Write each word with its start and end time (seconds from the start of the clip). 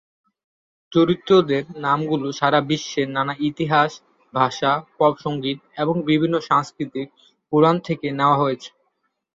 চরিত্রদের 0.91 1.63
নাম 1.79 1.99
গুলো 2.07 2.27
সারা 2.31 2.59
বিশ্বের 2.69 3.07
নানা 3.09 3.33
ইতিহাস, 3.49 3.91
ভাষা, 4.33 4.71
পপ 4.97 5.13
সংস্কৃতি 5.17 5.51
এবং 5.77 5.95
বিভিন্ন 6.09 6.35
সংস্কৃতির 6.49 7.07
পুরাণ 7.53 7.75
থেকে 7.87 8.07
নেওয়া 8.19 8.37
হয়েছে। 8.41 8.69